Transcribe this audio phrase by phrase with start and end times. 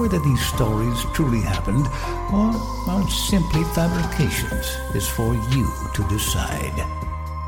[0.00, 1.86] Whether these stories truly happened
[2.32, 2.56] or
[2.88, 6.72] are simply fabrications is for you to decide.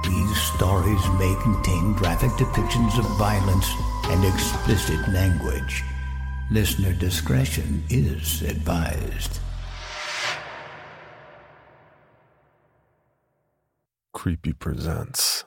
[0.04, 3.66] These stories may contain graphic depictions of violence
[4.04, 5.82] and explicit language.
[6.50, 9.40] Listener discretion is advised.
[14.12, 15.44] Creepy presents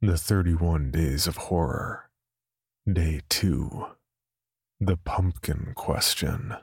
[0.00, 2.08] The 31 Days of Horror.
[2.90, 3.99] Day 2
[4.82, 6.54] The Pumpkin Question.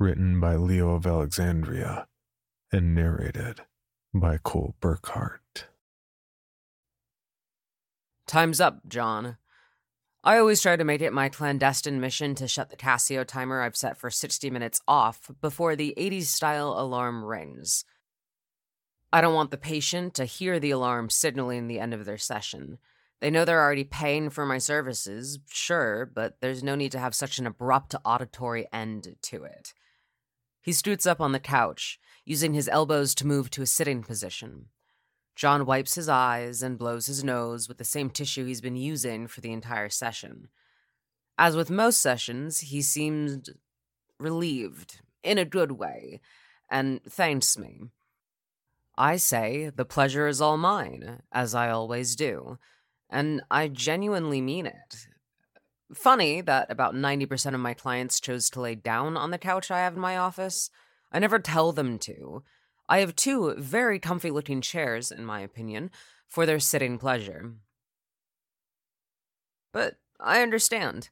[0.00, 2.08] Written by Leo of Alexandria
[2.72, 3.60] and narrated
[4.14, 5.66] by Cole Burkhardt.
[8.26, 9.36] Time's up, John.
[10.24, 13.76] I always try to make it my clandestine mission to shut the Casio timer I've
[13.76, 17.84] set for 60 minutes off before the 80s style alarm rings.
[19.12, 22.78] I don't want the patient to hear the alarm signaling the end of their session.
[23.20, 27.14] They know they're already paying for my services, sure, but there's no need to have
[27.14, 29.74] such an abrupt auditory end to it.
[30.60, 34.66] He stoots up on the couch, using his elbows to move to a sitting position.
[35.34, 39.26] John wipes his eyes and blows his nose with the same tissue he's been using
[39.26, 40.48] for the entire session.
[41.36, 43.50] As with most sessions, he seemed
[44.18, 46.20] relieved, in a good way,
[46.70, 47.82] and thanks me.
[48.96, 52.58] I say the pleasure is all mine, as I always do,
[53.10, 55.08] and I genuinely mean it.
[55.94, 59.78] Funny that about 90% of my clients chose to lay down on the couch I
[59.78, 60.70] have in my office.
[61.10, 62.42] I never tell them to.
[62.88, 65.90] I have two very comfy looking chairs, in my opinion,
[66.26, 67.54] for their sitting pleasure.
[69.72, 71.08] But I understand.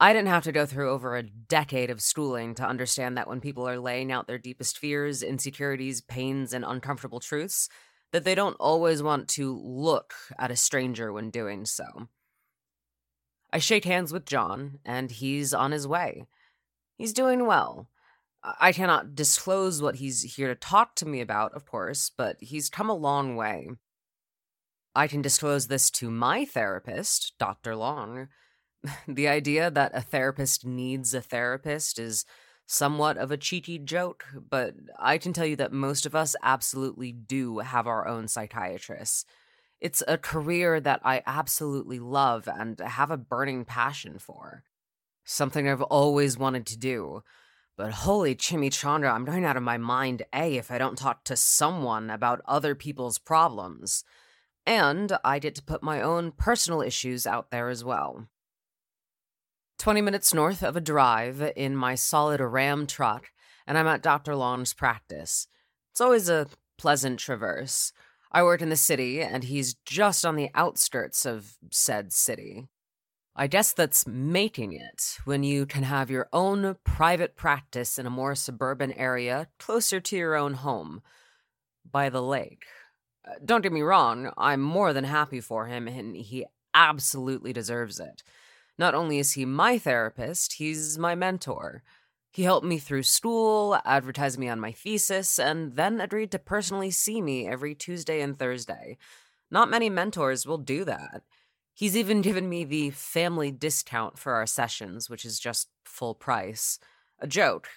[0.00, 3.40] I didn't have to go through over a decade of schooling to understand that when
[3.40, 7.68] people are laying out their deepest fears, insecurities, pains, and uncomfortable truths,
[8.12, 12.08] that they don't always want to look at a stranger when doing so.
[13.52, 16.26] I shake hands with John, and he's on his way.
[16.96, 17.88] He's doing well.
[18.42, 22.68] I cannot disclose what he's here to talk to me about, of course, but he's
[22.68, 23.68] come a long way.
[24.94, 27.76] I can disclose this to my therapist, Dr.
[27.76, 28.28] Long.
[29.08, 32.24] The idea that a therapist needs a therapist is
[32.70, 37.12] somewhat of a cheeky joke, but I can tell you that most of us absolutely
[37.12, 39.24] do have our own psychiatrists.
[39.80, 44.64] It's a career that I absolutely love and have a burning passion for.
[45.24, 47.22] Something I've always wanted to do.
[47.78, 51.36] But holy chimichanga, I'm going out of my mind, A, if I don't talk to
[51.36, 54.04] someone about other people's problems.
[54.66, 58.28] And I get to put my own personal issues out there as well.
[59.78, 63.28] 20 minutes north of a drive in my solid Ram truck,
[63.66, 64.34] and I'm at Dr.
[64.34, 65.46] Long's practice.
[65.92, 67.92] It's always a pleasant traverse.
[68.32, 72.66] I work in the city, and he's just on the outskirts of said city.
[73.36, 78.10] I guess that's making it when you can have your own private practice in a
[78.10, 81.02] more suburban area closer to your own home,
[81.88, 82.64] by the lake.
[83.24, 88.00] Uh, don't get me wrong, I'm more than happy for him, and he absolutely deserves
[88.00, 88.24] it.
[88.78, 91.82] Not only is he my therapist, he's my mentor.
[92.30, 96.90] He helped me through school, advertised me on my thesis, and then agreed to personally
[96.90, 98.96] see me every Tuesday and Thursday.
[99.50, 101.22] Not many mentors will do that.
[101.74, 106.78] He's even given me the family discount for our sessions, which is just full price.
[107.18, 107.68] A joke,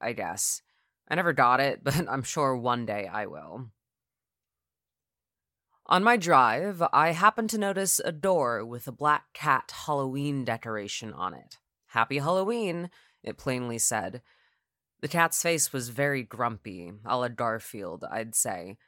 [0.00, 0.62] I guess.
[1.08, 3.70] I never got it, but I'm sure one day I will.
[5.86, 11.12] On my drive, I happened to notice a door with a black cat Halloween decoration
[11.12, 11.58] on it.
[11.88, 12.88] Happy Halloween,
[13.22, 14.22] it plainly said.
[15.02, 18.78] The cat's face was very grumpy, a la Garfield, I'd say.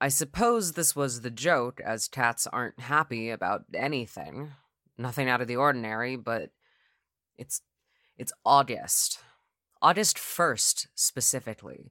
[0.00, 4.52] I suppose this was the joke, as cats aren't happy about anything.
[4.96, 6.50] Nothing out of the ordinary, but
[7.36, 7.62] it's
[8.16, 9.18] it's August.
[9.82, 11.90] August 1st specifically.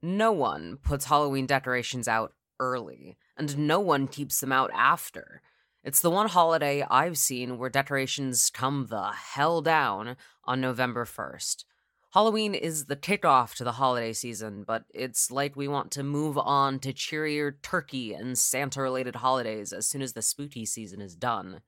[0.00, 5.42] No one puts Halloween decorations out early, and no one keeps them out after.
[5.84, 11.64] It's the one holiday I've seen where decorations come the hell down on November 1st.
[12.12, 16.38] Halloween is the kickoff to the holiday season, but it's like we want to move
[16.38, 21.14] on to cheerier turkey and Santa related holidays as soon as the spooky season is
[21.14, 21.60] done.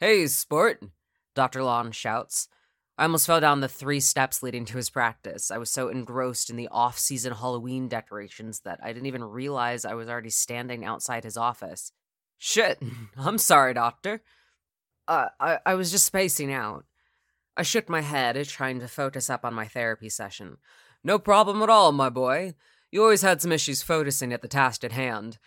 [0.00, 0.84] Hey, sport!
[1.34, 1.62] Dr.
[1.62, 2.48] Long shouts.
[2.98, 5.52] I almost fell down the three steps leading to his practice.
[5.52, 9.84] I was so engrossed in the off season Halloween decorations that I didn't even realize
[9.84, 11.92] I was already standing outside his office.
[12.38, 12.82] Shit,
[13.16, 14.20] I'm sorry, Doctor.
[15.06, 16.86] Uh, I, I was just spacing out.
[17.56, 20.56] I shook my head, trying to focus up on my therapy session.
[21.04, 22.54] No problem at all, my boy.
[22.90, 25.38] You always had some issues focusing at the task at hand.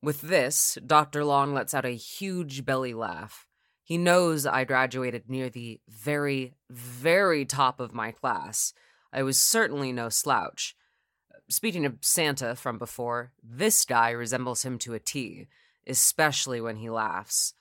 [0.00, 1.24] With this, Dr.
[1.24, 3.46] Long lets out a huge belly laugh.
[3.90, 8.72] He knows I graduated near the very, very top of my class.
[9.12, 10.76] I was certainly no slouch.
[11.48, 15.48] Speaking of Santa from before, this guy resembles him to a T,
[15.88, 17.54] especially when he laughs.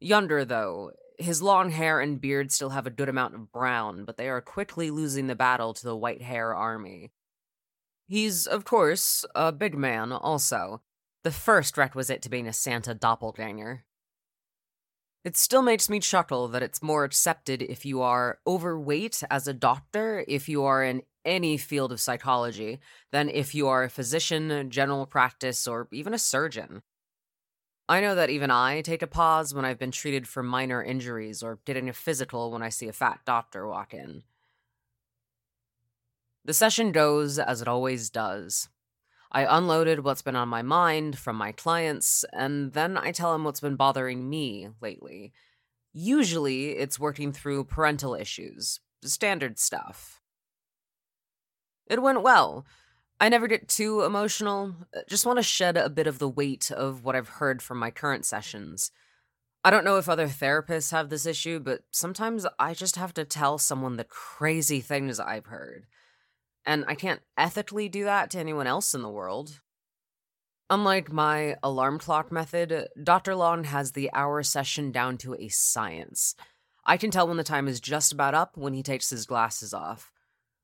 [0.00, 0.90] Yonder, though,
[1.20, 4.40] his long hair and beard still have a good amount of brown, but they are
[4.40, 7.12] quickly losing the battle to the white hair army.
[8.08, 10.82] He's, of course, a big man, also,
[11.22, 13.84] the first requisite to being a Santa doppelganger.
[15.26, 19.52] It still makes me chuckle that it's more accepted if you are overweight as a
[19.52, 22.78] doctor, if you are in any field of psychology,
[23.10, 26.80] than if you are a physician, general practice, or even a surgeon.
[27.88, 31.42] I know that even I take a pause when I've been treated for minor injuries
[31.42, 34.22] or getting a physical when I see a fat doctor walk in.
[36.44, 38.68] The session goes as it always does.
[39.32, 43.44] I unloaded what's been on my mind from my clients, and then I tell them
[43.44, 45.32] what's been bothering me lately.
[45.92, 50.20] Usually, it's working through parental issues, standard stuff.
[51.86, 52.66] It went well.
[53.18, 56.70] I never get too emotional, uh, just want to shed a bit of the weight
[56.70, 58.90] of what I've heard from my current sessions.
[59.64, 63.24] I don't know if other therapists have this issue, but sometimes I just have to
[63.24, 65.86] tell someone the crazy things I've heard
[66.66, 69.60] and I can't ethically do that to anyone else in the world.
[70.68, 73.36] Unlike my alarm clock method, Dr.
[73.36, 76.34] Long has the hour session down to a science.
[76.84, 79.72] I can tell when the time is just about up when he takes his glasses
[79.72, 80.10] off.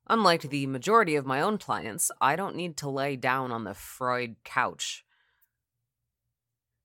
[0.08, 3.74] Unlike the majority of my own clients, I don't need to lay down on the
[3.74, 5.04] Freud couch.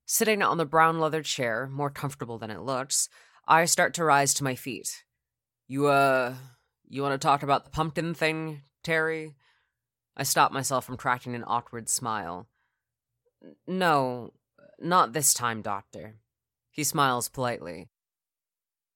[0.06, 3.10] Sitting on the brown leather chair, more comfortable than it looks,
[3.48, 5.04] I start to rise to my feet.
[5.68, 6.36] You, uh,
[6.88, 9.36] you want to talk about the pumpkin thing, Terry?
[10.16, 12.48] I stopped myself from cracking an awkward smile.
[13.68, 14.32] No,
[14.80, 16.16] not this time, Doctor.
[16.72, 17.90] He smiles politely.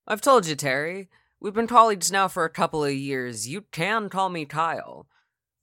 [0.07, 1.09] I've told you, Terry.
[1.41, 3.49] We've been colleagues now for a couple of years.
[3.49, 5.07] You can call me Kyle.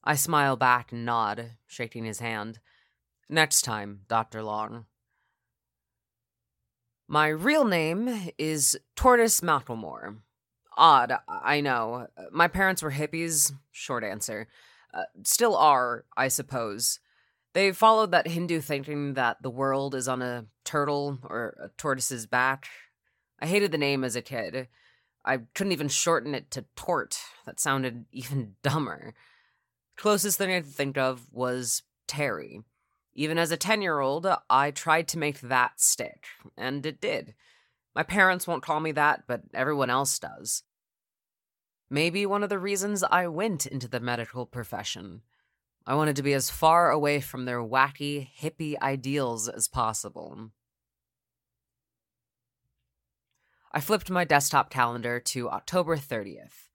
[0.04, 2.58] I smile back and nod, shaking his hand.
[3.30, 4.42] Next time, Dr.
[4.42, 4.84] Long.
[7.08, 10.18] My real name is Tortoise Macklemore.
[10.78, 12.06] Odd, I know.
[12.30, 14.46] My parents were hippies, short answer.
[14.94, 17.00] Uh, still are, I suppose.
[17.52, 22.26] They followed that Hindu thinking that the world is on a turtle or a tortoise's
[22.26, 22.68] back.
[23.40, 24.68] I hated the name as a kid.
[25.24, 27.18] I couldn't even shorten it to tort.
[27.44, 29.14] That sounded even dumber.
[29.96, 32.60] Closest thing I could think of was Terry.
[33.14, 37.34] Even as a 10 year old, I tried to make that stick, and it did.
[37.96, 40.62] My parents won't call me that, but everyone else does.
[41.90, 45.22] Maybe one of the reasons I went into the medical profession.
[45.86, 50.50] I wanted to be as far away from their wacky, hippie ideals as possible.
[53.72, 56.68] I flipped my desktop calendar to October 30th,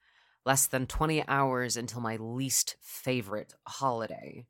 [0.46, 4.48] less than 20 hours until my least favorite holiday.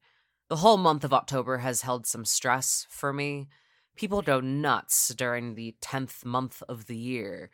[0.47, 3.49] The whole month of October has held some stress for me.
[3.97, 7.49] People go nuts during the 10th month of the year,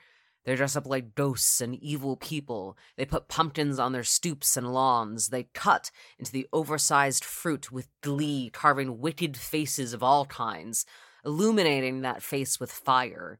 [0.46, 2.78] they dress up like ghosts and evil people.
[2.98, 5.30] They put pumpkins on their stoops and lawns.
[5.30, 10.86] They cut into the oversized fruit with glee, carving wicked faces of all kinds,
[11.26, 13.40] illuminating that face with fire.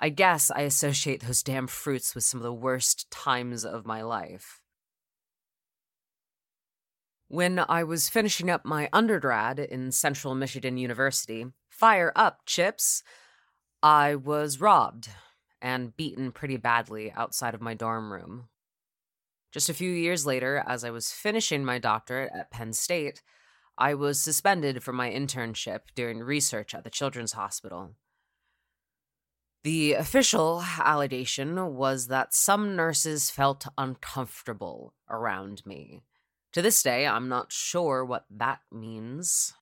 [0.00, 4.02] I guess I associate those damn fruits with some of the worst times of my
[4.02, 4.60] life.
[7.28, 13.02] When I was finishing up my undergrad in Central Michigan University, fire up, chips,
[13.82, 15.08] I was robbed
[15.64, 18.48] and beaten pretty badly outside of my dorm room.
[19.50, 23.22] Just a few years later, as I was finishing my doctorate at Penn State,
[23.78, 27.94] I was suspended from my internship doing research at the Children's Hospital.
[29.62, 36.02] The official allegation was that some nurses felt uncomfortable around me.
[36.52, 39.54] To this day, I'm not sure what that means.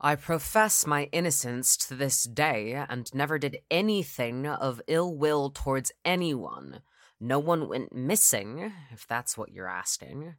[0.00, 5.90] I profess my innocence to this day and never did anything of ill will towards
[6.04, 6.82] anyone.
[7.18, 10.34] No one went missing, if that's what you're asking.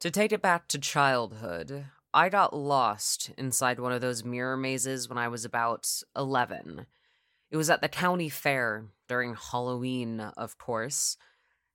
[0.00, 5.08] To take it back to childhood, I got lost inside one of those mirror mazes
[5.08, 6.86] when I was about 11.
[7.50, 11.16] It was at the county fair during Halloween, of course.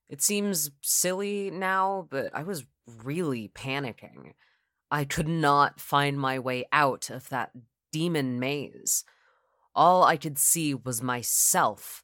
[0.08, 2.66] It seems silly now, but I was
[3.04, 4.34] really panicking.
[4.92, 7.52] I could not find my way out of that
[7.94, 9.06] demon maze.
[9.74, 12.04] All I could see was myself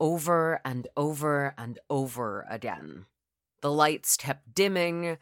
[0.00, 3.06] over and over and over again.
[3.62, 5.18] The lights kept dimming.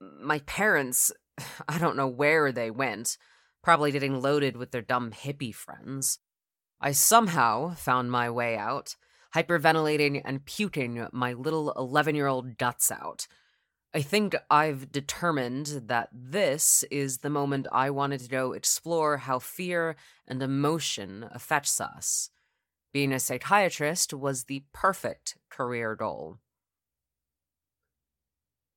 [0.00, 1.12] My parents,
[1.68, 3.16] I don't know where they went,
[3.62, 6.18] probably getting loaded with their dumb hippie friends.
[6.80, 8.96] I somehow found my way out,
[9.34, 13.28] hyperventilating and puking my little 11 year old guts out.
[13.94, 19.38] I think I've determined that this is the moment I wanted to go explore how
[19.38, 22.30] fear and emotion affects us.
[22.92, 26.38] Being a psychiatrist was the perfect career goal.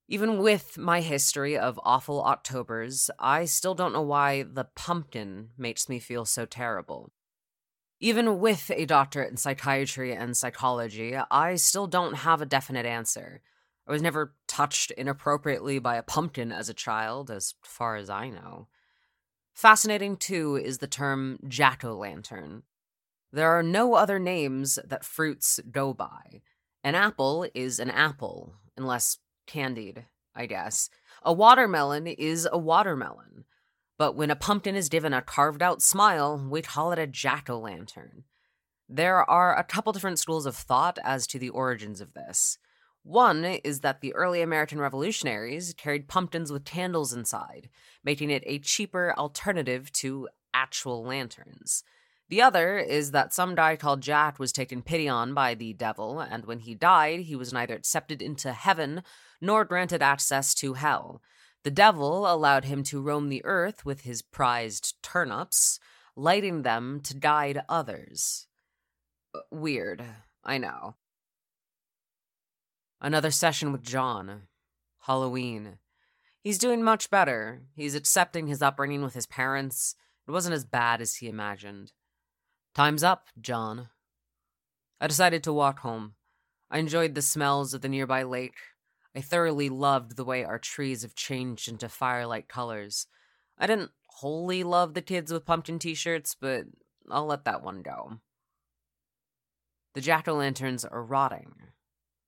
[0.07, 5.87] Even with my history of awful Octobers, I still don't know why the pumpkin makes
[5.87, 7.11] me feel so terrible.
[7.99, 13.41] Even with a doctorate in psychiatry and psychology, I still don't have a definite answer.
[13.87, 18.29] I was never touched inappropriately by a pumpkin as a child, as far as I
[18.29, 18.67] know.
[19.53, 22.63] Fascinating, too, is the term jack o' lantern.
[23.33, 26.41] There are no other names that fruits go by.
[26.83, 30.89] An apple is an apple, unless candied, I guess.
[31.23, 33.45] A watermelon is a watermelon.
[33.97, 37.49] But when a pumpkin is given a carved out smile, we call it a jack
[37.49, 38.23] o' lantern.
[38.89, 42.57] There are a couple different schools of thought as to the origins of this.
[43.03, 47.69] One is that the early American revolutionaries carried pumpkins with candles inside,
[48.03, 51.83] making it a cheaper alternative to actual lanterns.
[52.29, 56.19] The other is that some guy called Jack was taken pity on by the devil,
[56.21, 59.03] and when he died, he was neither accepted into heaven
[59.41, 61.21] nor granted access to hell.
[61.63, 65.79] The devil allowed him to roam the earth with his prized turnips,
[66.15, 68.47] lighting them to guide others.
[69.35, 70.03] Uh, weird,
[70.43, 70.95] I know.
[73.01, 74.43] Another session with John.
[75.07, 75.79] Halloween.
[76.39, 77.63] He's doing much better.
[77.75, 79.95] He's accepting his upbringing with his parents.
[80.27, 81.91] It wasn't as bad as he imagined.
[82.73, 83.89] Time's up, John.
[84.99, 86.13] I decided to walk home.
[86.69, 88.55] I enjoyed the smells of the nearby lake,
[89.15, 93.07] I thoroughly loved the way our trees have changed into firelight colors.
[93.57, 96.65] I didn't wholly love the kids with pumpkin t shirts, but
[97.09, 98.19] I'll let that one go.
[99.93, 101.55] The jack o' lanterns are rotting.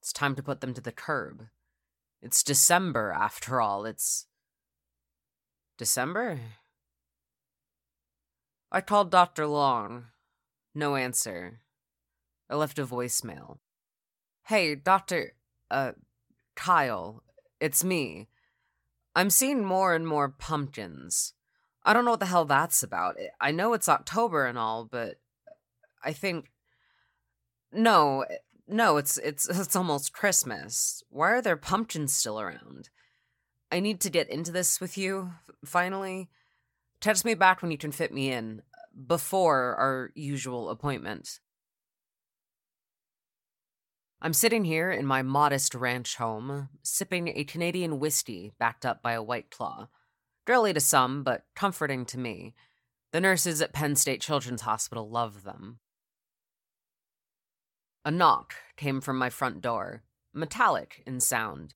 [0.03, 1.47] It's time to put them to the curb.
[2.21, 3.85] It's December, after all.
[3.85, 4.27] It's.
[5.77, 6.41] December?
[8.69, 9.47] I called Dr.
[9.47, 10.07] Long.
[10.75, 11.61] No answer.
[12.49, 13.59] I left a voicemail.
[14.47, 15.35] Hey, Doctor.
[15.71, 15.93] Uh,
[16.57, 17.23] Kyle,
[17.61, 18.27] it's me.
[19.15, 21.31] I'm seeing more and more pumpkins.
[21.85, 23.15] I don't know what the hell that's about.
[23.39, 25.21] I know it's October and all, but
[26.03, 26.51] I think
[27.71, 28.25] no,
[28.73, 31.03] no, it's it's it's almost Christmas.
[31.09, 32.89] Why are there pumpkins still around?
[33.71, 35.31] I need to get into this with you
[35.65, 36.29] finally.
[36.99, 38.61] Text me back when you can fit me in
[39.07, 41.39] before our usual appointment.
[44.21, 49.13] I'm sitting here in my modest ranch home, sipping a Canadian whiskey backed up by
[49.13, 49.89] a white claw.
[50.45, 52.53] Girly to some, but comforting to me.
[53.11, 55.79] The nurses at Penn State Children's Hospital love them.
[58.05, 61.73] A knock came from my front door, metallic in sound.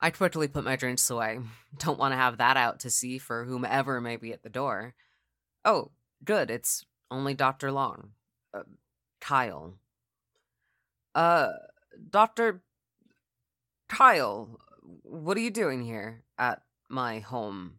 [0.00, 1.40] I quickly put my drinks away.
[1.78, 4.94] Don't want to have that out to see for whomever may be at the door.
[5.64, 5.90] Oh,
[6.22, 7.72] good, it's only Dr.
[7.72, 8.10] Long.
[8.52, 8.64] Uh,
[9.20, 9.74] Kyle.
[11.14, 11.48] Uh,
[12.10, 12.62] Dr.
[13.88, 14.60] Kyle,
[15.02, 17.78] what are you doing here at my home?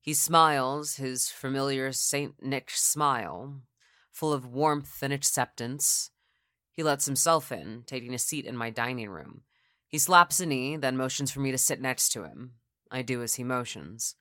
[0.00, 2.40] He smiles his familiar St.
[2.40, 3.62] Nick smile,
[4.12, 6.12] full of warmth and acceptance.
[6.76, 9.40] He lets himself in, taking a seat in my dining room.
[9.88, 12.52] He slaps a knee, then motions for me to sit next to him.
[12.90, 14.16] I do as he motions.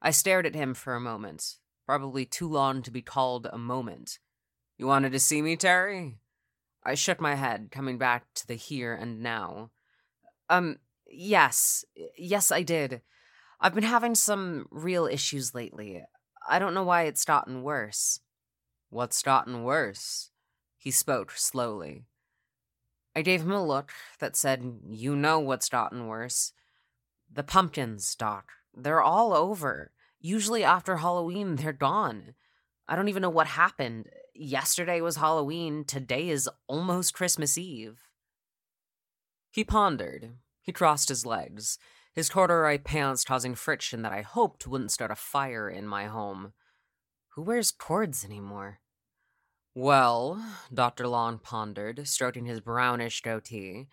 [0.00, 4.20] I stared at him for a moment, probably too long to be called a moment.
[4.78, 6.18] You wanted to see me, Terry?
[6.84, 9.70] I shook my head, coming back to the here and now.
[10.48, 10.76] Um,
[11.10, 11.84] yes.
[12.16, 13.00] Yes, I did.
[13.60, 16.04] I've been having some real issues lately.
[16.48, 18.20] I don't know why it's gotten worse.
[18.90, 20.30] What's gotten worse?
[20.84, 22.04] He spoke slowly.
[23.16, 26.52] I gave him a look that said, You know what's gotten worse.
[27.32, 28.50] The pumpkins, Doc.
[28.76, 29.92] They're all over.
[30.20, 32.34] Usually after Halloween, they're gone.
[32.86, 34.10] I don't even know what happened.
[34.34, 35.86] Yesterday was Halloween.
[35.86, 38.00] Today is almost Christmas Eve.
[39.50, 40.32] He pondered.
[40.60, 41.78] He crossed his legs,
[42.12, 46.52] his corduroy pants causing friction that I hoped wouldn't start a fire in my home.
[47.30, 48.80] Who wears cords anymore?
[49.76, 50.40] Well,
[50.72, 51.08] Dr.
[51.08, 53.88] Long pondered, stroking his brownish goatee,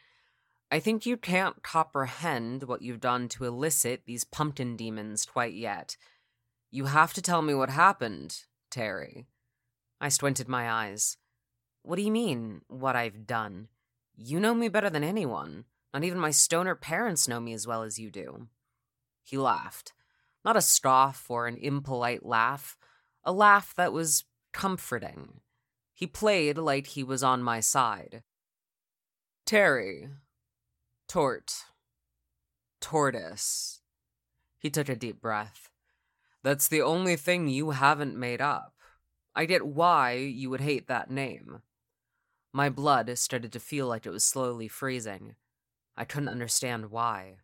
[0.69, 5.97] I think you can't comprehend what you've done to elicit these pumpkin demons quite yet.
[6.69, 9.25] You have to tell me what happened, Terry.
[9.99, 11.17] I squinted my eyes.
[11.81, 13.67] What do you mean, what I've done?
[14.15, 15.65] You know me better than anyone.
[15.93, 18.47] Not even my stoner parents know me as well as you do.
[19.23, 19.93] He laughed.
[20.45, 22.77] Not a scoff or an impolite laugh,
[23.23, 25.41] a laugh that was comforting.
[26.01, 28.23] He played like he was on my side.
[29.45, 30.09] Terry.
[31.07, 31.53] Tort.
[32.79, 33.81] Tortoise.
[34.57, 35.69] He took a deep breath.
[36.41, 38.73] That's the only thing you haven't made up.
[39.35, 41.61] I get why you would hate that name.
[42.51, 45.35] My blood started to feel like it was slowly freezing.
[45.95, 47.35] I couldn't understand why.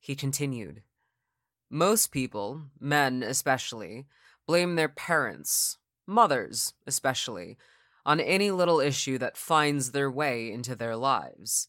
[0.00, 0.82] He continued.
[1.68, 4.06] Most people, men especially,
[4.46, 7.56] blame their parents, mothers especially,
[8.04, 11.68] on any little issue that finds their way into their lives.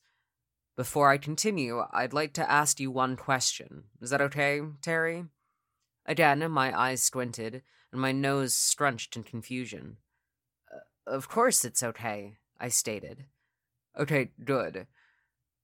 [0.75, 3.83] Before I continue, I'd like to ask you one question.
[4.01, 5.25] Is that okay, Terry?
[6.05, 7.61] Again, my eyes squinted
[7.91, 9.97] and my nose scrunched in confusion.
[11.05, 13.25] Of course it's okay, I stated.
[13.99, 14.87] Okay, good.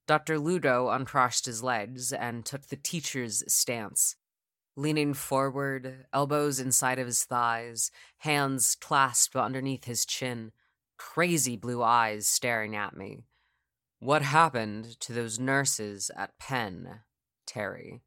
[0.06, 0.38] Dr.
[0.38, 4.14] Long uncrossed his legs and took the teacher's stance.
[4.80, 10.52] Leaning forward, elbows inside of his thighs, hands clasped underneath his chin,
[10.96, 13.18] crazy blue eyes staring at me.
[13.98, 17.00] What happened to those nurses at Penn,
[17.46, 18.00] Terry?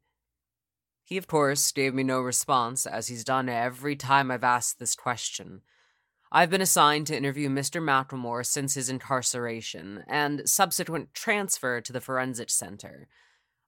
[1.04, 4.96] He, of course, gave me no response, as he's done every time I've asked this
[4.96, 5.60] question.
[6.32, 7.80] I've been assigned to interview Mr.
[7.80, 13.06] McLemore since his incarceration and subsequent transfer to the Forensic Center.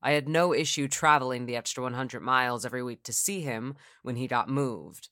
[0.06, 4.14] I had no issue traveling the extra 100 miles every week to see him when
[4.14, 5.08] he got moved.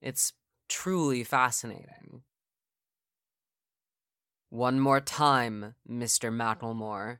[0.00, 0.32] It's
[0.68, 2.22] truly fascinating.
[4.50, 6.34] One more time, Mr.
[6.34, 7.18] McLemore.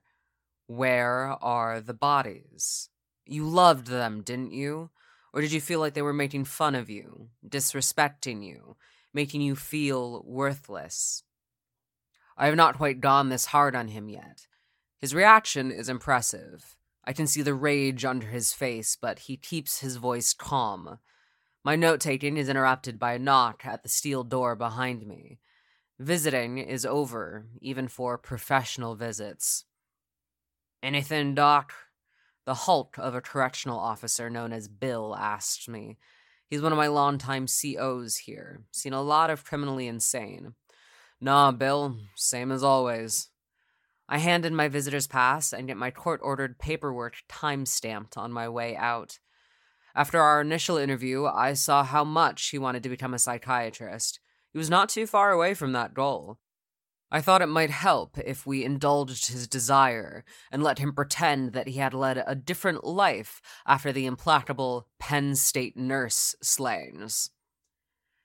[0.66, 2.88] Where are the bodies?
[3.24, 4.90] You loved them, didn't you?
[5.32, 8.76] Or did you feel like they were making fun of you, disrespecting you,
[9.14, 11.22] making you feel worthless?
[12.36, 14.48] I have not quite gone this hard on him yet.
[14.98, 16.76] His reaction is impressive.
[17.04, 20.98] I can see the rage under his face, but he keeps his voice calm.
[21.64, 25.38] My note taking is interrupted by a knock at the steel door behind me.
[25.98, 29.64] Visiting is over, even for professional visits.
[30.82, 31.72] Anything, Doc?
[32.44, 35.98] The hulk of a correctional officer known as Bill asked me.
[36.48, 38.62] He's one of my longtime COs here.
[38.72, 40.54] Seen a lot of criminally insane.
[41.20, 43.28] Nah, Bill, same as always.
[44.12, 48.46] I handed my visitor's pass and get my court ordered paperwork time stamped on my
[48.46, 49.18] way out.
[49.94, 54.20] After our initial interview, I saw how much he wanted to become a psychiatrist.
[54.52, 56.38] He was not too far away from that goal.
[57.10, 61.68] I thought it might help if we indulged his desire and let him pretend that
[61.68, 67.30] he had led a different life after the implacable Penn State nurse slayings.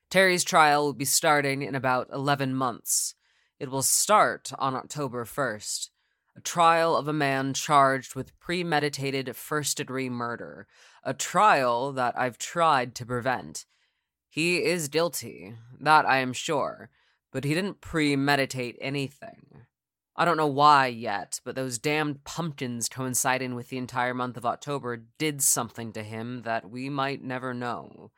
[0.10, 3.16] Terry's trial will be starting in about 11 months.
[3.60, 5.90] It will start on October 1st.
[6.36, 10.68] A trial of a man charged with premeditated first degree murder.
[11.04, 13.66] A trial that I've tried to prevent.
[14.30, 16.92] He is guilty, that I am sure,
[17.32, 19.64] but he didn't premeditate anything.
[20.16, 24.46] I don't know why yet, but those damned pumpkins coinciding with the entire month of
[24.46, 28.12] October did something to him that we might never know.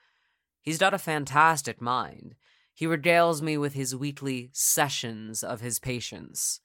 [0.62, 2.36] He's got a fantastic mind.
[2.80, 6.62] He regales me with his weekly sessions of his patients.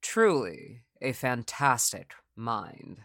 [0.00, 2.98] Truly a fantastic mind.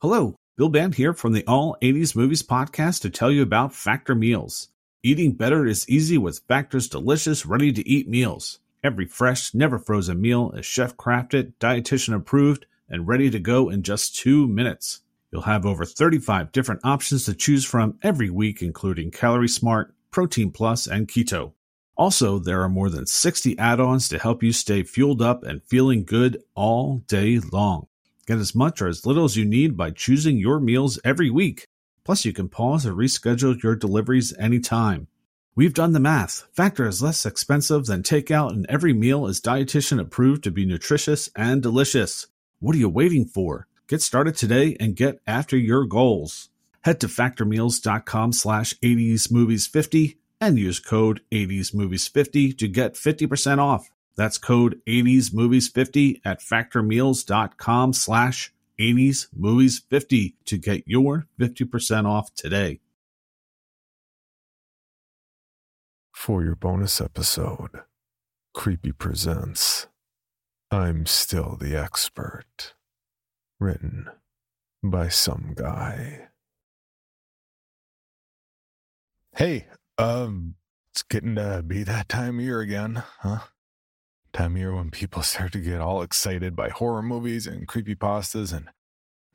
[0.00, 4.14] Hello, Bill Band here from the All 80s Movies podcast to tell you about Factor
[4.14, 4.68] Meals.
[5.02, 8.58] Eating better is easy with Factor's delicious, ready to eat meals.
[8.82, 13.82] Every fresh, never frozen meal is chef crafted, dietitian approved, and ready to go in
[13.82, 15.02] just two minutes.
[15.34, 20.52] You'll have over 35 different options to choose from every week, including Calorie Smart, Protein
[20.52, 21.54] Plus, and Keto.
[21.96, 25.64] Also, there are more than 60 add ons to help you stay fueled up and
[25.64, 27.88] feeling good all day long.
[28.28, 31.66] Get as much or as little as you need by choosing your meals every week.
[32.04, 35.08] Plus, you can pause or reschedule your deliveries anytime.
[35.56, 36.44] We've done the math.
[36.52, 41.28] Factor is less expensive than takeout, and every meal is dietitian approved to be nutritious
[41.34, 42.28] and delicious.
[42.60, 43.66] What are you waiting for?
[43.86, 46.48] Get started today and get after your goals.
[46.82, 53.90] Head to factormeals.com slash 80smovies50 and use code 80smovies50 to get 50% off.
[54.16, 62.80] That's code 80smovies50 at factormeals.com slash 80smovies50 to get your 50% off today.
[66.12, 67.82] For your bonus episode,
[68.54, 69.88] Creepy Presents
[70.70, 72.74] I'm Still the Expert.
[73.60, 74.08] Written
[74.82, 76.28] by Sum Gigh.
[79.36, 80.56] Hey, um,
[80.92, 83.40] it's getting to be that time of year again, huh?
[84.32, 87.94] Time of year when people start to get all excited by horror movies and creepy
[87.94, 88.68] pastas and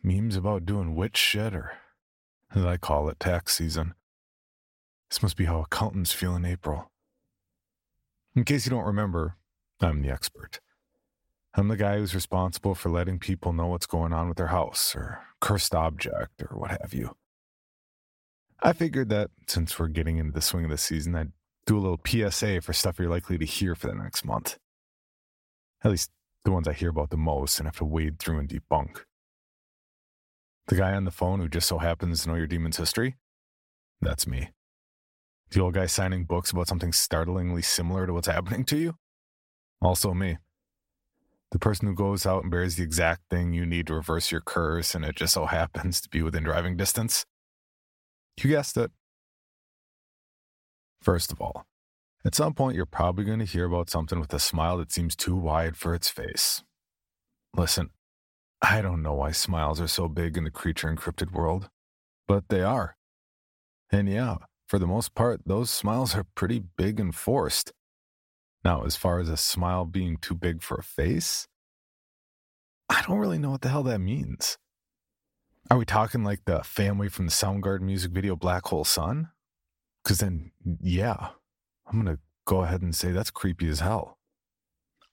[0.03, 1.73] memes about doing witch shit, or
[2.53, 3.93] as I call it, tax season.
[5.09, 6.91] This must be how accountants feel in April.
[8.35, 9.37] In case you don't remember,
[9.81, 10.59] I'm the expert.
[11.55, 14.95] I'm the guy who's responsible for letting people know what's going on with their house
[14.95, 17.15] or cursed object or what have you.
[18.61, 21.31] I figured that since we're getting into the swing of the season, I'd
[21.65, 24.57] do a little PSA for stuff you're likely to hear for the next month.
[25.83, 26.11] At least
[26.43, 29.03] the ones I hear about the most and have to wade through and debunk.
[30.67, 33.17] The guy on the phone who just so happens to know your demon's history?
[34.01, 34.51] That's me.
[35.51, 38.95] The old guy signing books about something startlingly similar to what's happening to you?
[39.81, 40.37] Also me.
[41.51, 44.41] The person who goes out and bears the exact thing you need to reverse your
[44.41, 47.25] curse and it just so happens to be within driving distance?
[48.41, 48.91] You guessed it.
[51.01, 51.65] First of all,
[52.25, 55.15] at some point you're probably going to hear about something with a smile that seems
[55.15, 56.63] too wide for its face.
[57.55, 57.89] Listen,
[58.61, 61.69] I don't know why smiles are so big in the creature encrypted world,
[62.27, 62.95] but they are.
[63.91, 64.35] And yeah,
[64.67, 67.71] for the most part, those smiles are pretty big and forced.
[68.63, 71.47] Now, as far as a smile being too big for a face,
[72.89, 74.57] I don't really know what the hell that means.
[75.71, 79.29] Are we talking like the family from the Soundgarden music video Black Hole Sun?
[80.03, 81.29] Because then, yeah,
[81.85, 84.17] I'm going to go ahead and say that's creepy as hell.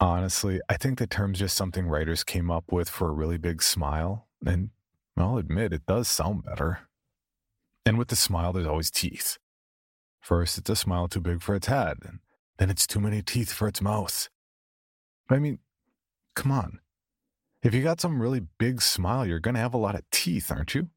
[0.00, 3.62] Honestly, I think the term's just something writers came up with for a really big
[3.62, 4.28] smile.
[4.44, 4.70] And
[5.16, 6.80] I'll admit, it does sound better.
[7.84, 9.38] And with the smile, there's always teeth.
[10.20, 11.98] First, it's a smile too big for its head,
[12.58, 14.28] then it's too many teeth for its mouth.
[15.28, 15.58] I mean,
[16.34, 16.80] come on.
[17.62, 20.50] If you got some really big smile, you're going to have a lot of teeth,
[20.50, 20.88] aren't you?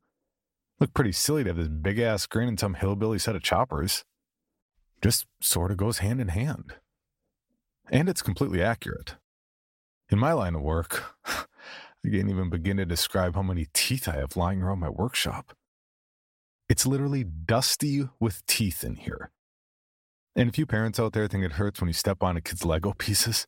[0.79, 4.05] Look pretty silly to have this big ass grin and some hillbilly set of choppers.
[5.01, 6.75] Just sort of goes hand in hand.
[7.91, 9.15] And it's completely accurate.
[10.09, 14.17] In my line of work, I can't even begin to describe how many teeth I
[14.17, 15.53] have lying around my workshop.
[16.69, 19.31] It's literally dusty with teeth in here.
[20.35, 22.65] And if you parents out there think it hurts when you step on a kid's
[22.65, 23.45] Lego pieces,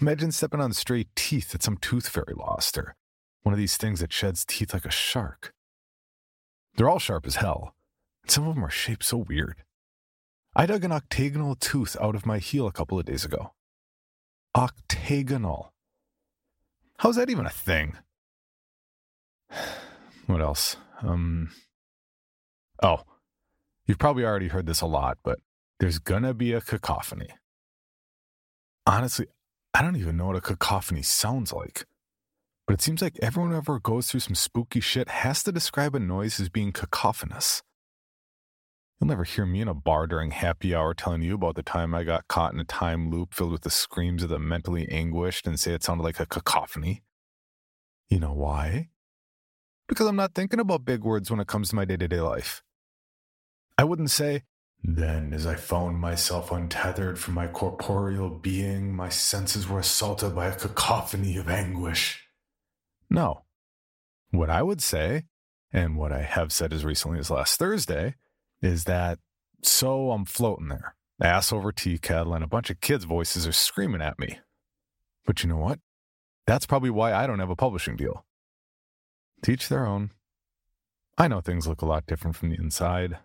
[0.00, 2.94] imagine stepping on stray teeth that some tooth fairy lost, or
[3.42, 5.52] one of these things that sheds teeth like a shark.
[6.76, 7.74] They're all sharp as hell,
[8.22, 9.64] and some of them are shaped so weird.
[10.54, 13.52] I dug an octagonal tooth out of my heel a couple of days ago.
[14.56, 15.72] Octagonal.
[16.98, 17.96] How's that even a thing?
[20.26, 20.76] What else?
[21.02, 21.50] Um,
[22.82, 23.02] Oh,
[23.86, 25.38] you've probably already heard this a lot, but
[25.80, 27.30] there's gonna be a cacophony.
[28.86, 29.26] Honestly,
[29.74, 31.86] I don't even know what a cacophony sounds like.
[32.66, 35.94] But it seems like everyone who ever goes through some spooky shit has to describe
[35.94, 37.62] a noise as being cacophonous.
[39.00, 41.94] You'll never hear me in a bar during happy hour telling you about the time
[41.94, 45.46] I got caught in a time loop filled with the screams of the mentally anguished
[45.46, 47.02] and say it sounded like a cacophony.
[48.10, 48.90] You know why?
[49.88, 52.20] Because I'm not thinking about big words when it comes to my day to day
[52.20, 52.62] life.
[53.78, 54.42] I wouldn't say,
[54.82, 60.46] Then, as I found myself untethered from my corporeal being, my senses were assaulted by
[60.46, 62.26] a cacophony of anguish.
[63.10, 63.44] No.
[64.30, 65.24] What I would say,
[65.72, 68.14] and what I have said as recently as last Thursday,
[68.62, 69.18] is that
[69.62, 73.52] so I'm floating there, ass over tea kettle, and a bunch of kids' voices are
[73.52, 74.38] screaming at me.
[75.26, 75.78] But you know what?
[76.46, 78.24] That's probably why I don't have a publishing deal.
[79.42, 80.12] Teach their own.
[81.18, 83.18] I know things look a lot different from the inside.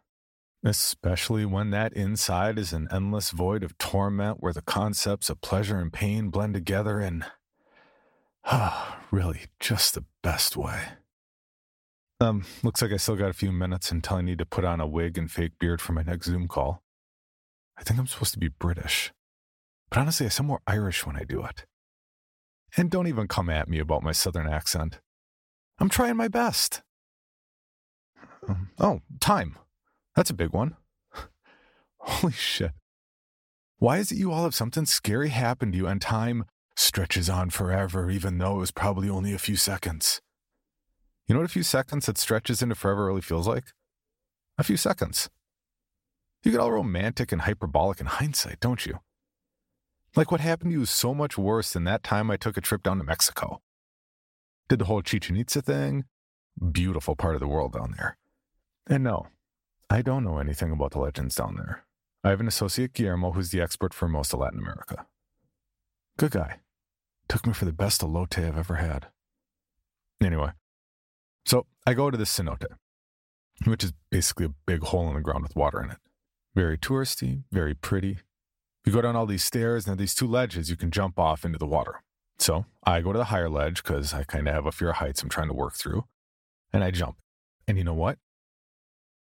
[0.66, 5.78] Especially when that inside is an endless void of torment where the concepts of pleasure
[5.78, 7.24] and pain blend together in,
[8.46, 10.82] ah, really just the best way.
[12.20, 14.82] Um, looks like I still got a few minutes until I need to put on
[14.82, 16.82] a wig and fake beard for my next Zoom call.
[17.78, 19.14] I think I'm supposed to be British,
[19.92, 21.66] but honestly, I sound more Irish when I do it.
[22.76, 25.00] And don't even come at me about my southern accent.
[25.78, 26.82] I'm trying my best.
[28.48, 29.58] Um, oh, time.
[30.16, 30.76] That's a big one.
[31.98, 32.72] Holy shit.
[33.78, 37.50] Why is it you all have something scary happen to you and time stretches on
[37.50, 40.22] forever, even though it was probably only a few seconds?
[41.28, 43.66] You know what a few seconds that stretches into forever really feels like?
[44.58, 45.30] A few seconds.
[46.44, 49.00] You get all romantic and hyperbolic in hindsight, don't you?
[50.16, 52.62] Like what happened to you is so much worse than that time I took a
[52.62, 53.62] trip down to Mexico.
[54.70, 56.06] Did the whole Chichen Itza thing.
[56.72, 58.18] Beautiful part of the world down there.
[58.88, 59.28] And no,
[59.90, 61.86] I don't know anything about the legends down there.
[62.24, 65.06] I have an associate, Guillermo, who's the expert for most of Latin America.
[66.18, 66.60] Good guy.
[67.28, 69.08] Took me for the best elote I've ever had.
[70.22, 70.52] Anyway,
[71.46, 72.66] so I go to the cenote,
[73.66, 75.98] which is basically a big hole in the ground with water in it.
[76.56, 78.20] Very touristy, very pretty.
[78.86, 81.58] You go down all these stairs, and these two ledges you can jump off into
[81.58, 82.02] the water.
[82.40, 84.98] So I go to the higher ledge because I kind of have a fear of
[84.98, 86.06] heights I'm trying to work through.
[86.72, 87.18] And I jump.
[87.68, 88.18] And you know what?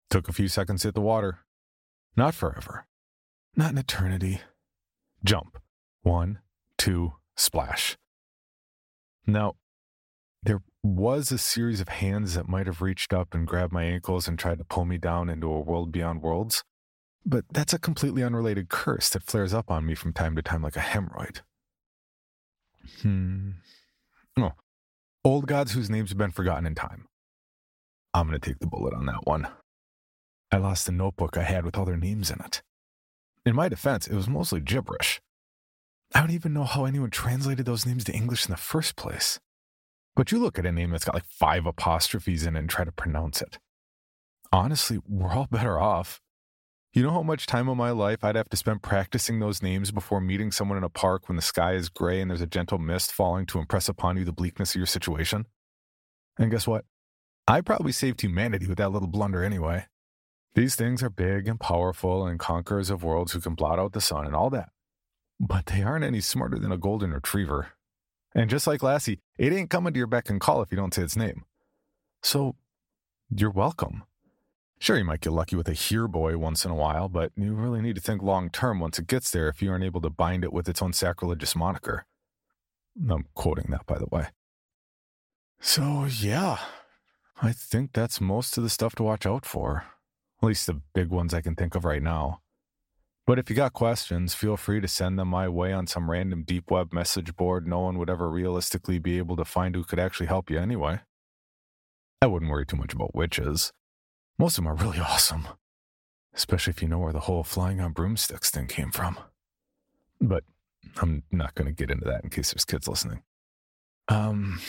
[0.09, 1.39] Took a few seconds to hit the water.
[2.15, 2.87] Not forever.
[3.55, 4.41] Not an eternity.
[5.23, 5.57] Jump.
[6.03, 6.39] One,
[6.77, 7.97] two, splash.
[9.25, 9.55] Now,
[10.43, 14.27] there was a series of hands that might have reached up and grabbed my ankles
[14.27, 16.63] and tried to pull me down into a world beyond worlds.
[17.25, 20.61] But that's a completely unrelated curse that flares up on me from time to time
[20.61, 21.41] like a hemorrhoid.
[23.01, 23.51] Hmm.
[24.37, 24.51] Oh,
[25.23, 27.07] old gods whose names have been forgotten in time.
[28.13, 29.47] I'm going to take the bullet on that one.
[30.55, 32.63] I lost the notebook I had with all their names in it.
[33.45, 35.19] In my defense, it was mostly gibberish.
[36.13, 39.37] I don't even know how anyone translated those names to English in the first place.
[40.15, 42.85] But you look at a name that's got like five apostrophes in it and try
[42.85, 43.59] to pronounce it.
[44.53, 46.21] Honestly, we're all better off.
[46.93, 49.91] You know how much time of my life I'd have to spend practicing those names
[49.91, 52.77] before meeting someone in a park when the sky is gray and there's a gentle
[52.77, 55.47] mist falling to impress upon you the bleakness of your situation?
[56.39, 56.85] And guess what?
[57.45, 59.87] I probably saved humanity with that little blunder anyway.
[60.55, 63.99] These things are big and powerful and conquerors of worlds who can blot out the
[63.99, 64.69] sun and all that.
[65.37, 67.73] But they aren't any smarter than a golden retriever.
[68.33, 70.93] And just like Lassie, it ain't coming to your beck and call if you don't
[70.93, 71.43] say its name.
[72.23, 72.55] So,
[73.29, 74.03] you're welcome.
[74.79, 77.53] Sure, you might get lucky with a here boy once in a while, but you
[77.53, 80.09] really need to think long term once it gets there if you aren't able to
[80.09, 82.05] bind it with its own sacrilegious moniker.
[83.09, 84.27] I'm quoting that, by the way.
[85.59, 86.59] So, yeah,
[87.41, 89.83] I think that's most of the stuff to watch out for.
[90.41, 92.41] At least the big ones I can think of right now.
[93.25, 96.43] But if you got questions, feel free to send them my way on some random
[96.43, 99.99] deep web message board no one would ever realistically be able to find who could
[99.99, 100.99] actually help you anyway.
[102.21, 103.73] I wouldn't worry too much about witches.
[104.37, 105.47] Most of them are really awesome,
[106.35, 109.17] especially if you know where the whole flying on broomsticks thing came from.
[110.21, 110.43] But
[110.97, 113.23] I'm not going to get into that in case there's kids listening.
[114.07, 114.61] Um,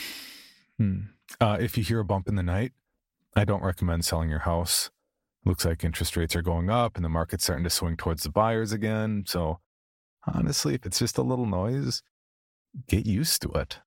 [0.77, 0.99] hmm.
[1.39, 2.71] uh, if you hear a bump in the night,
[3.35, 4.89] I don't recommend selling your house.
[5.47, 8.29] Looks like interest rates are going up and the market's starting to swing towards the
[8.29, 9.23] buyers again.
[9.25, 9.61] So,
[10.27, 12.03] honestly, if it's just a little noise,
[12.89, 13.79] get used to it.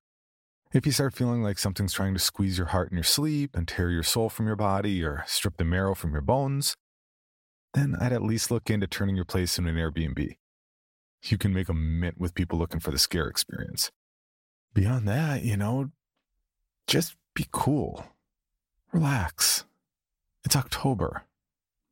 [0.72, 3.68] If you start feeling like something's trying to squeeze your heart in your sleep and
[3.68, 6.78] tear your soul from your body or strip the marrow from your bones,
[7.74, 10.36] then I'd at least look into turning your place into an Airbnb.
[11.24, 13.90] You can make a mint with people looking for the scare experience.
[14.72, 15.90] Beyond that, you know,
[16.86, 18.06] just be cool.
[18.94, 19.64] Relax.
[20.42, 21.24] It's October.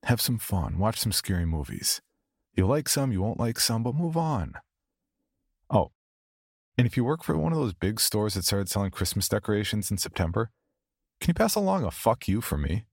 [0.04, 0.78] Have some fun.
[0.78, 2.00] Watch some scary movies.
[2.54, 4.54] You'll like some, you won't like some, but move on.
[5.70, 5.92] Oh,
[6.78, 9.90] and if you work for one of those big stores that started selling Christmas decorations
[9.90, 10.50] in September,
[11.20, 12.84] can you pass along a fuck you for me?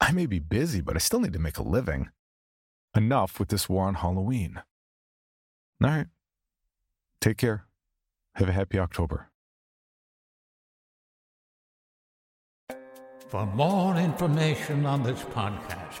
[0.00, 2.08] I may be busy, but I still need to make a living.
[2.94, 4.62] Enough with this war on Halloween.
[5.82, 6.06] All right.
[7.20, 7.66] Take care.
[8.36, 9.30] Have a happy October.
[13.28, 16.00] For more information on this podcast,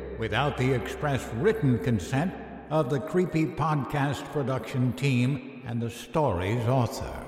[0.21, 2.31] without the express written consent
[2.69, 7.25] of the Creepy Podcast production team and the story's author.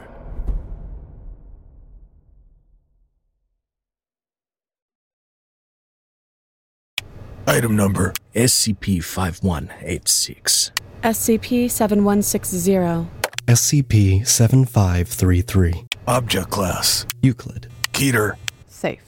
[7.48, 10.72] Item number SCP 5186.
[11.04, 13.10] SCP 7160.
[13.48, 15.86] SCP 7533.
[16.08, 17.68] Object Class Euclid.
[17.92, 18.36] Keter.
[18.68, 19.02] Safe.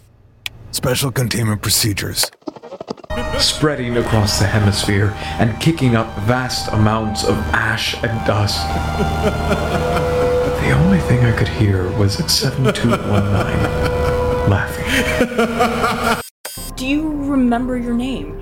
[0.72, 2.32] Special Containment Procedures
[3.40, 8.62] spreading across the hemisphere and kicking up vast amounts of ash and dust.
[10.62, 16.22] The only thing I could hear was 7219 laughing.
[16.76, 18.42] Do you remember your name?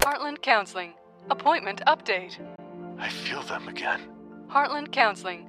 [0.00, 0.94] Heartland Counseling.
[1.30, 2.38] Appointment update.
[2.98, 4.00] I feel them again.
[4.48, 5.48] Heartland Counseling.